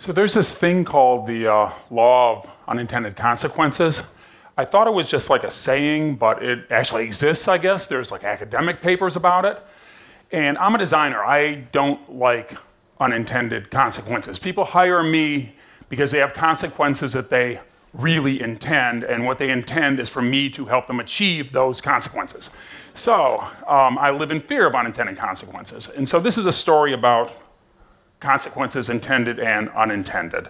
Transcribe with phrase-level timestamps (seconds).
[0.00, 4.02] So there's this thing called the uh, law of unintended consequences.
[4.56, 7.86] I thought it was just like a saying, but it actually exists, I guess.
[7.86, 9.62] There's like academic papers about it.
[10.32, 11.22] And I'm a designer.
[11.22, 12.56] I don't like
[12.98, 14.38] unintended consequences.
[14.38, 15.54] People hire me
[15.90, 17.60] because they have consequences that they
[17.92, 22.48] really intend, and what they intend is for me to help them achieve those consequences.
[22.94, 25.90] So um, I live in fear of unintended consequences.
[25.90, 27.49] And so this is a story about
[28.20, 30.48] consequences intended and unintended.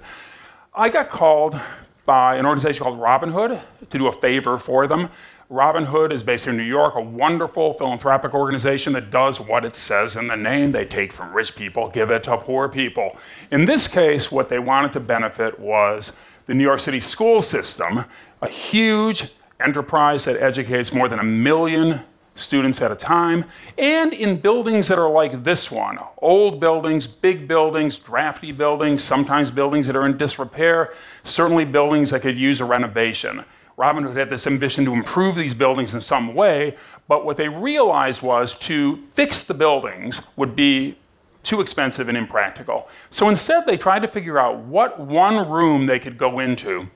[0.75, 1.59] I got called
[2.05, 5.11] by an organization called Robin Hood to do a favor for them.
[5.49, 9.77] Robin Hood is based in New York, a wonderful philanthropic organization that does what it
[9.77, 10.73] says in the name.
[10.73, 13.17] They take from rich people, give it to poor people.
[13.51, 16.13] In this case, what they wanted to benefit was
[16.47, 18.05] the New York City school system,
[18.43, 22.01] a huge enterprise that educates more than a million
[22.41, 23.45] students at a time,
[23.79, 29.51] and in buildings that are like this one old buildings, big buildings, drafty buildings, sometimes
[29.51, 33.45] buildings that are in disrepair, certainly buildings that could use a renovation.
[33.77, 36.77] Robin Hood had this ambition to improve these buildings in some way,
[37.09, 40.97] but what they realized was to fix the buildings would be
[41.43, 42.89] too expensive and impractical.
[43.09, 46.89] So instead, they tried to figure out what one room they could go into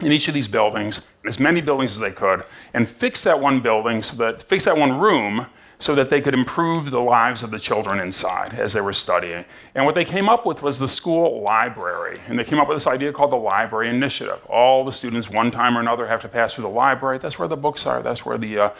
[0.00, 3.60] in each of these buildings, as many buildings as they could, and fix that one
[3.60, 5.46] building so that fix that one room
[5.80, 9.44] so that they could improve the lives of the children inside as they were studying.
[9.74, 12.20] And what they came up with was the school library.
[12.26, 14.44] And they came up with this idea called the library initiative.
[14.46, 17.18] All the students, one time or another, have to pass through the library.
[17.18, 18.02] That's where the books are.
[18.02, 18.70] That's where the uh,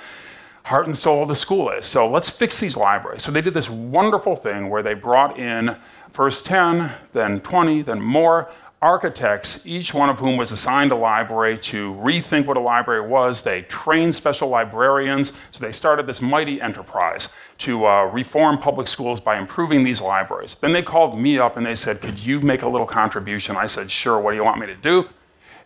[0.64, 1.86] heart and soul of the school is.
[1.86, 3.22] So let's fix these libraries.
[3.22, 5.76] So they did this wonderful thing where they brought in
[6.10, 11.58] first 10, then 20, then more architects, each one of whom was assigned a library
[11.58, 13.42] to rethink what a library was.
[13.42, 15.32] They trained special librarians.
[15.50, 20.56] So they started this mighty enterprise to uh, reform public schools by improving these libraries.
[20.56, 23.56] Then they called me up and they said, Could you make a little contribution?
[23.56, 25.08] I said, Sure, what do you want me to do?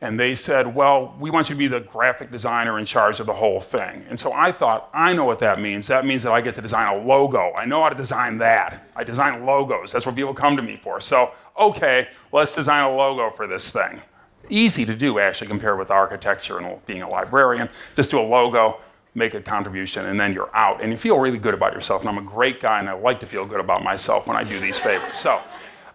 [0.03, 3.27] And they said, Well, we want you to be the graphic designer in charge of
[3.27, 4.05] the whole thing.
[4.11, 5.87] And so I thought, I know what that means.
[5.87, 7.53] That means that I get to design a logo.
[7.55, 8.91] I know how to design that.
[8.97, 9.93] I design logos.
[9.93, 11.01] That's what people come to me for.
[11.01, 14.03] So, okay, let's design a logo for this thing.
[14.49, 17.71] Easy to do, actually, compared with architecture and being a librarian.
[17.95, 18.81] Just do a logo,
[19.15, 20.83] make a contribution, and then you're out.
[20.83, 22.03] And you feel really good about yourself.
[22.03, 24.43] And I'm a great guy, and I like to feel good about myself when I
[24.43, 25.17] do these favors.
[25.17, 25.41] So,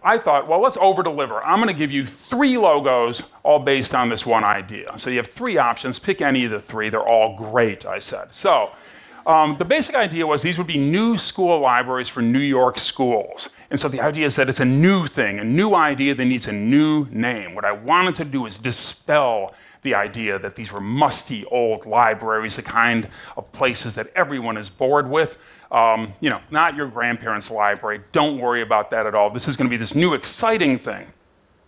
[0.02, 1.42] I thought, well, let's over deliver.
[1.42, 4.96] I'm going to give you three logos, all based on this one idea.
[4.98, 5.98] So you have three options.
[5.98, 6.88] Pick any of the three.
[6.88, 8.32] They're all great, I said.
[8.32, 8.70] So
[9.26, 13.50] um, the basic idea was these would be new school libraries for New York schools.
[13.70, 16.46] And so the idea is that it's a new thing, a new idea that needs
[16.46, 17.54] a new name.
[17.54, 22.56] What I wanted to do is dispel the idea that these were musty old libraries,
[22.56, 25.36] the kind of places that everyone is bored with.
[25.70, 28.00] Um, you know, not your grandparents' library.
[28.12, 29.28] Don't worry about that at all.
[29.28, 31.06] This is going to be this new exciting thing,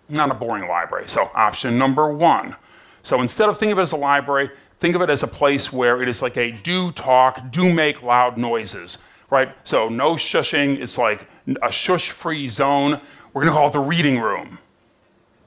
[0.09, 1.07] not a boring library.
[1.07, 2.57] So, option number one.
[3.03, 5.73] So instead of thinking of it as a library, think of it as a place
[5.73, 8.99] where it is like a do talk, do make loud noises,
[9.31, 9.55] right?
[9.65, 10.79] So no shushing.
[10.81, 11.27] It's like
[11.63, 13.01] a shush free zone.
[13.33, 14.59] We're to call it the reading room.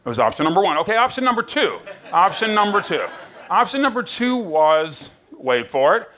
[0.04, 0.78] That was option number one.
[0.80, 1.80] Okay, option number two.
[2.12, 3.06] option number two.
[3.50, 6.10] Option number two was wait for it,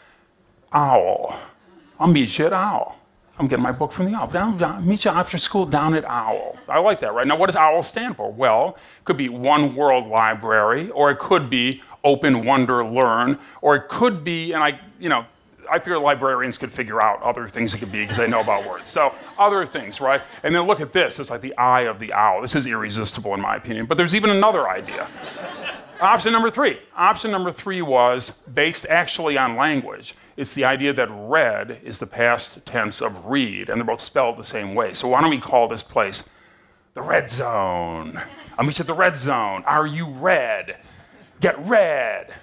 [0.71, 1.37] owl.
[1.99, 2.97] I'll meet you at owl.
[3.37, 4.27] I'm getting my book from the Owl.
[4.27, 6.57] Down, down, meet you after school down at Owl.
[6.69, 7.27] I like that, right?
[7.27, 8.31] Now, what does Owl stand for?
[8.31, 13.75] Well, it could be One World Library, or it could be Open Wonder Learn, or
[13.75, 15.25] it could be, and I, you know,
[15.69, 18.67] I figure librarians could figure out other things it could be because they know about
[18.67, 18.89] words.
[18.89, 20.21] So other things, right?
[20.43, 21.19] And then look at this.
[21.19, 22.41] It's like the eye of the owl.
[22.41, 23.85] This is irresistible in my opinion.
[23.85, 25.07] But there's even another idea.
[26.01, 26.79] Option number three.
[26.95, 30.13] Option number three was based actually on language.
[30.35, 34.37] It's the idea that red is the past tense of read, and they're both spelled
[34.37, 34.93] the same way.
[34.93, 36.23] So why don't we call this place
[36.93, 38.21] the red zone?
[38.61, 39.63] Meet you at the red zone.
[39.65, 40.77] Are you red?
[41.39, 42.33] Get red.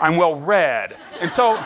[0.00, 0.96] I'm well read.
[1.20, 1.62] And so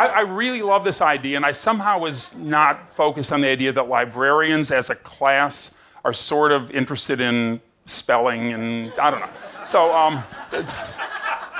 [0.00, 3.70] I, I, really love this idea, and I somehow was not focused on the idea
[3.74, 5.72] that librarians as a class
[6.06, 9.28] are sort of interested in spelling and I don't know.
[9.66, 10.22] So, um,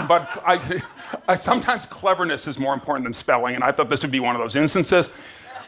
[0.09, 0.83] but I,
[1.29, 4.35] I, sometimes cleverness is more important than spelling, and I thought this would be one
[4.35, 5.11] of those instances.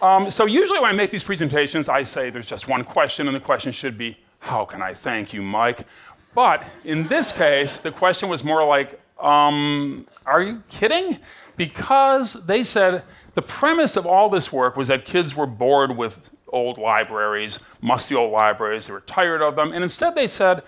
[0.01, 3.37] Um, so usually when I make these presentations, I say there's just one question, and
[3.37, 5.87] the question should be, how can I thank you, Mike?
[6.35, 11.19] But in this case, the question was more like, um, are you kidding?
[11.57, 13.05] Because they said
[13.35, 18.15] the premise of all this work was that kids were bored with old libraries, musty
[18.15, 20.63] old libraries, they were tired of them, and instead they said,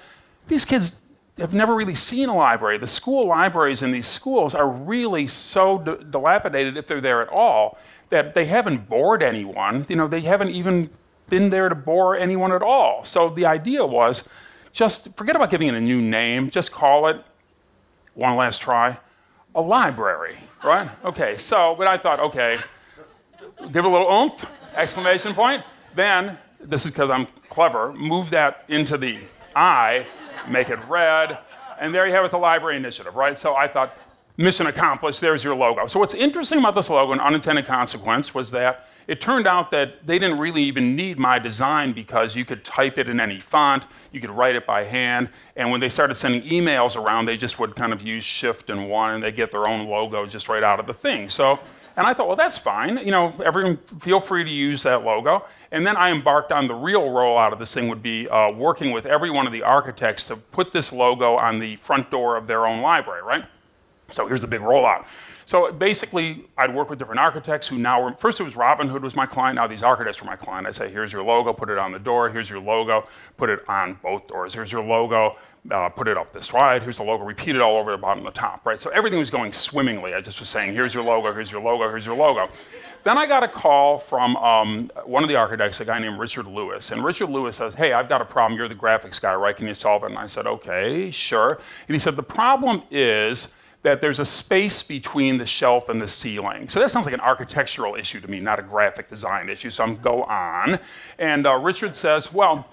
[0.46, 1.00] these kids
[1.38, 2.78] have never really seen a library.
[2.78, 7.78] The school libraries in these schools are really so dilapidated, if they're there at all,
[8.10, 9.84] that they haven't bored anyone.
[9.88, 10.90] You know, they haven't even
[11.28, 13.02] been there to bore anyone at all.
[13.04, 14.24] So the idea was
[14.72, 17.20] just forget about giving it a new name, just call it,
[18.14, 18.98] one last try,
[19.54, 20.88] a library, right?
[21.04, 22.58] Okay, so, but I thought, okay,
[23.72, 25.62] give a little oomph, exclamation point.
[25.94, 29.18] Then, this is because I'm clever, move that into the
[29.54, 30.06] I,
[30.48, 31.38] make it red,
[31.80, 33.38] and there you have it, the library initiative, right?
[33.38, 33.96] So I thought,
[34.36, 35.86] mission accomplished, there's your logo.
[35.86, 40.06] So what's interesting about this logo, an unintended consequence, was that it turned out that
[40.06, 43.86] they didn't really even need my design because you could type it in any font,
[44.10, 47.58] you could write it by hand, and when they started sending emails around, they just
[47.58, 50.62] would kind of use shift and one, and they get their own logo just right
[50.62, 51.28] out of the thing.
[51.28, 51.60] So
[51.96, 52.98] and I thought, well, that's fine.
[52.98, 55.44] You know, everyone feel free to use that logo.
[55.70, 58.90] And then I embarked on the real rollout of this thing would be uh, working
[58.90, 62.46] with every one of the architects to put this logo on the front door of
[62.46, 63.44] their own library, right?
[64.10, 65.06] So here's the big rollout.
[65.46, 69.02] So basically, I'd work with different architects who now were, first it was Robin Hood
[69.02, 70.66] was my client, now these architects were my client.
[70.66, 73.06] I'd say, here's your logo, put it on the door, here's your logo,
[73.36, 75.36] put it on both doors, here's your logo,
[75.70, 78.18] uh, put it up this slide, here's the logo, repeat it all over the bottom
[78.18, 78.78] and the top, right?
[78.78, 80.14] So everything was going swimmingly.
[80.14, 82.48] I just was saying, here's your logo, here's your logo, here's your logo.
[83.04, 86.46] Then I got a call from um, one of the architects, a guy named Richard
[86.46, 86.90] Lewis.
[86.90, 88.58] And Richard Lewis says, Hey, I've got a problem.
[88.58, 89.54] You're the graphics guy, right?
[89.54, 90.06] Can you solve it?
[90.06, 91.58] And I said, Okay, sure.
[91.86, 93.48] And he said, The problem is,
[93.84, 96.70] that there's a space between the shelf and the ceiling.
[96.70, 99.68] So that sounds like an architectural issue to me, not a graphic design issue.
[99.68, 100.80] So I'm go on.
[101.18, 102.66] And uh, Richard says, well,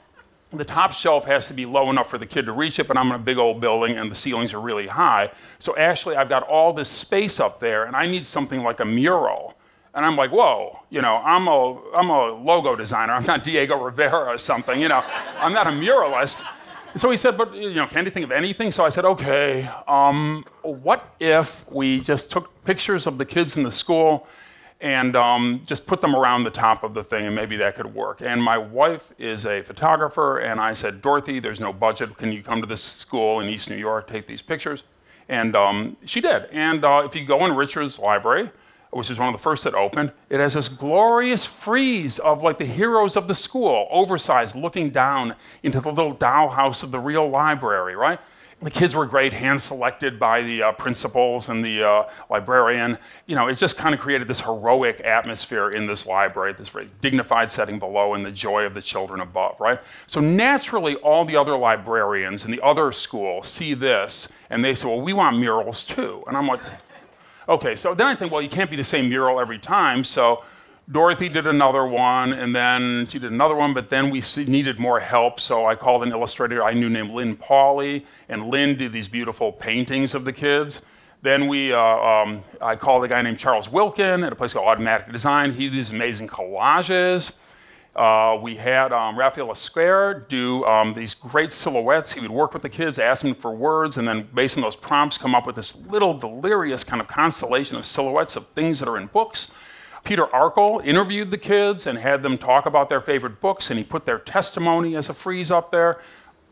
[0.53, 2.97] the top shelf has to be low enough for the kid to reach it, but
[2.97, 5.31] I'm in a big old building and the ceilings are really high.
[5.59, 8.85] So actually, I've got all this space up there, and I need something like a
[8.85, 9.55] mural.
[9.93, 13.11] And I'm like, whoa, you know, I'm a, I'm a logo designer.
[13.11, 15.03] I'm not Diego Rivera or something, you know,
[15.39, 16.45] I'm not a muralist.
[16.95, 18.71] So he said, but you know, can't you think of anything?
[18.71, 23.63] So I said, okay, um, what if we just took pictures of the kids in
[23.63, 24.27] the school
[24.81, 27.93] and um, just put them around the top of the thing and maybe that could
[27.93, 28.21] work.
[28.21, 32.17] And my wife is a photographer and I said, Dorothy, there's no budget.
[32.17, 34.83] Can you come to this school in East New York, take these pictures?
[35.29, 36.45] And um, she did.
[36.51, 38.49] And uh, if you go in Richard's library,
[38.91, 42.57] which is one of the first that opened, it has this glorious frieze of like
[42.57, 47.29] the heroes of the school, oversized, looking down into the little dollhouse of the real
[47.29, 48.19] library, right?
[48.63, 52.99] The kids were great, hand selected by the uh, principals and the uh, librarian.
[53.25, 56.87] You know, it just kind of created this heroic atmosphere in this library, this very
[57.01, 59.79] dignified setting below and the joy of the children above, right?
[60.05, 64.87] So naturally, all the other librarians in the other school see this and they say,
[64.87, 66.23] well, we want murals too.
[66.27, 66.61] And I'm like,
[67.49, 70.03] Okay, so then I think, well, you can't be the same mural every time.
[70.03, 70.43] So
[70.91, 74.99] Dorothy did another one, and then she did another one, but then we needed more
[74.99, 75.39] help.
[75.39, 79.51] So I called an illustrator I knew named Lynn Pauley, and Lynn did these beautiful
[79.51, 80.81] paintings of the kids.
[81.23, 84.67] Then we, uh, um, I called a guy named Charles Wilkin at a place called
[84.67, 85.51] Automatic Design.
[85.51, 87.31] He did these amazing collages.
[87.95, 92.13] Uh, we had um, Rafael Esquer do um, these great silhouettes.
[92.13, 94.77] He would work with the kids, ask them for words, and then based on those
[94.77, 98.87] prompts, come up with this little delirious kind of constellation of silhouettes of things that
[98.87, 99.49] are in books.
[100.05, 103.83] Peter Arkle interviewed the kids and had them talk about their favorite books, and he
[103.83, 105.99] put their testimony as a frieze up there.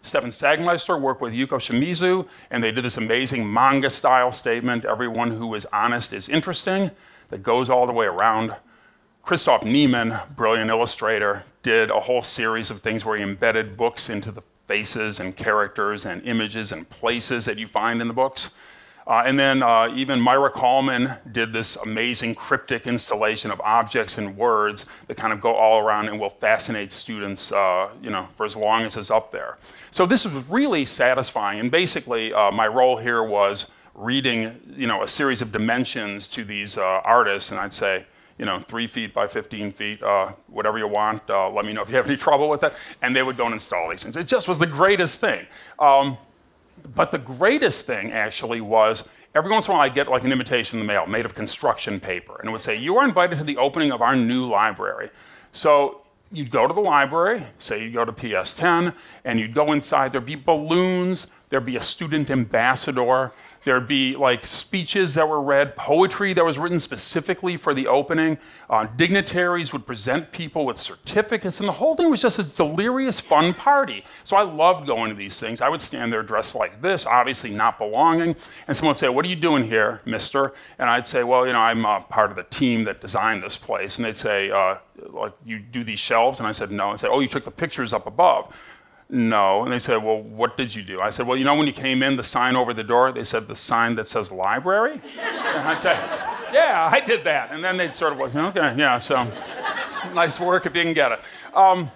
[0.01, 5.31] Stefan Sagmeister worked with Yuko Shimizu, and they did this amazing manga style statement everyone
[5.31, 6.91] who is honest is interesting,
[7.29, 8.55] that goes all the way around.
[9.29, 14.31] Christoph Niemann, brilliant illustrator, did a whole series of things where he embedded books into
[14.31, 18.49] the faces and characters and images and places that you find in the books.
[19.05, 24.35] Uh, and then uh, even Maira Kalman did this amazing cryptic installation of objects and
[24.35, 28.47] words that kind of go all around and will fascinate students, uh, you know, for
[28.47, 29.59] as long as it's up there.
[29.91, 31.59] So this was really satisfying.
[31.59, 36.43] And basically, uh, my role here was reading, you know, a series of dimensions to
[36.43, 38.05] these uh, artists, and I'd say,
[38.39, 41.29] you know, three feet by 15 feet, uh, whatever you want.
[41.29, 42.73] Uh, let me know if you have any trouble with it.
[43.01, 44.15] And they would go and install these things.
[44.15, 45.45] It just was the greatest thing.
[45.77, 46.17] Um,
[46.95, 49.03] but the greatest thing actually was
[49.35, 51.35] every once in a while I get like an invitation in the mail made of
[51.35, 54.45] construction paper, and it would say, You are invited to the opening of our new
[54.45, 55.09] library.
[55.51, 58.93] So you'd go to the library, say you go to PS 10,
[59.25, 63.31] and you'd go inside, there'd be balloons, there'd be a student ambassador,
[63.65, 68.37] There'd be like speeches that were read, poetry that was written specifically for the opening.
[68.69, 73.19] Uh, dignitaries would present people with certificates, and the whole thing was just a delirious,
[73.19, 74.05] fun party.
[74.23, 75.59] So I loved going to these things.
[75.61, 78.35] I would stand there dressed like this, obviously not belonging,
[78.67, 81.53] and someone would say, "What are you doing here, Mister?" And I'd say, "Well, you
[81.53, 84.77] know, I'm uh, part of the team that designed this place." And they'd say, uh,
[85.09, 87.51] "Like you do these shelves?" And I said, "No." And said, "Oh, you took the
[87.51, 88.55] pictures up above."
[89.09, 89.63] No.
[89.63, 91.01] And they said, Well, what did you do?
[91.01, 93.23] I said, Well, you know, when you came in, the sign over the door, they
[93.23, 95.01] said, The sign that says library?
[95.19, 95.93] and I'd say,
[96.53, 97.51] Yeah, I did that.
[97.51, 99.23] And then they'd sort of like, Okay, yeah, so,
[100.13, 101.21] nice work if you can get it.
[101.55, 101.89] Um,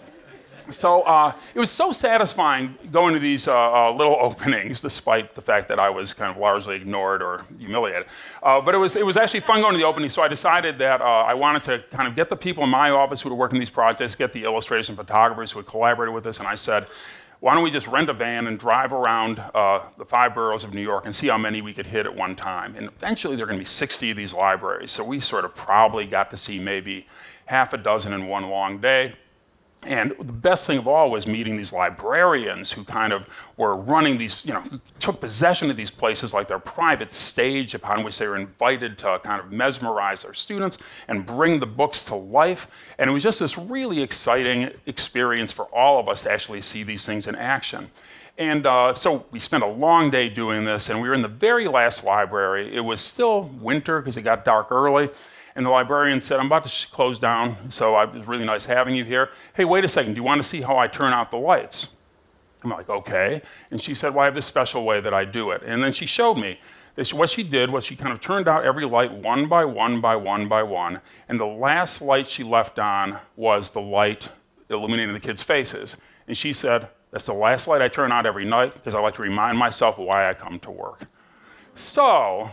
[0.69, 5.41] so uh, it was so satisfying going to these uh, uh, little openings, despite the
[5.41, 8.07] fact that I was kind of largely ignored or humiliated.
[8.41, 10.77] Uh, but it was, it was actually fun going to the opening, so I decided
[10.79, 13.35] that uh, I wanted to kind of get the people in my office who were
[13.35, 16.55] working these projects, get the illustrators and photographers who had collaborated with us, and I
[16.55, 16.87] said,
[17.43, 20.73] why don't we just rent a van and drive around uh, the five boroughs of
[20.73, 22.73] New York and see how many we could hit at one time?
[22.77, 24.91] And eventually there are going to be 60 of these libraries.
[24.91, 27.05] So we sort of probably got to see maybe
[27.45, 29.15] half a dozen in one long day.
[29.85, 34.17] And the best thing of all was meeting these librarians who kind of were running
[34.17, 34.63] these, you know,
[34.99, 39.19] took possession of these places like their private stage upon which they were invited to
[39.23, 42.93] kind of mesmerize their students and bring the books to life.
[42.97, 46.83] And it was just this really exciting experience for all of us to actually see
[46.83, 47.89] these things in action.
[48.37, 51.27] And uh, so we spent a long day doing this, and we were in the
[51.27, 52.75] very last library.
[52.75, 55.09] It was still winter because it got dark early.
[55.55, 58.95] And the librarian said, I'm about to close down, so it was really nice having
[58.95, 59.29] you here.
[59.53, 61.89] Hey, wait a second, do you want to see how I turn out the lights?
[62.63, 63.41] I'm like, okay.
[63.71, 65.61] And she said, well, I have this special way that I do it.
[65.65, 66.59] And then she showed me.
[67.01, 69.99] She, what she did was she kind of turned out every light one by one
[69.99, 71.01] by one by one.
[71.27, 74.29] And the last light she left on was the light
[74.69, 75.97] illuminating the kids' faces.
[76.27, 79.15] And she said, that's the last light I turn out every night because I like
[79.15, 81.05] to remind myself why I come to work.
[81.75, 82.49] So,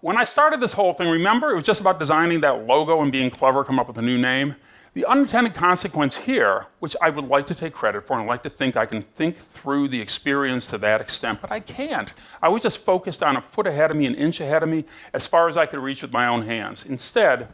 [0.00, 3.10] when I started this whole thing, remember it was just about designing that logo and
[3.10, 4.54] being clever, come up with a new name?
[4.94, 8.50] The unintended consequence here, which I would like to take credit for and like to
[8.50, 12.12] think I can think through the experience to that extent, but I can't.
[12.42, 14.84] I was just focused on a foot ahead of me, an inch ahead of me,
[15.12, 16.84] as far as I could reach with my own hands.
[16.84, 17.48] Instead,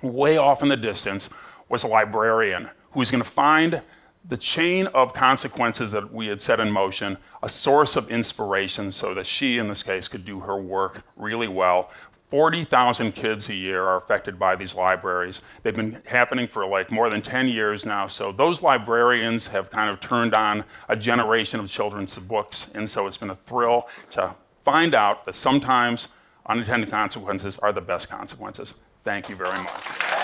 [0.00, 1.28] way off in the distance
[1.68, 3.82] was a librarian who was going to find
[4.30, 9.12] the chain of consequences that we had set in motion, a source of inspiration so
[9.12, 11.90] that she, in this case, could do her work really well.
[12.28, 15.42] 40,000 kids a year are affected by these libraries.
[15.64, 18.06] They've been happening for like more than 10 years now.
[18.06, 22.70] So those librarians have kind of turned on a generation of children's books.
[22.76, 26.06] And so it's been a thrill to find out that sometimes
[26.46, 28.74] unintended consequences are the best consequences.
[29.02, 30.19] Thank you very much.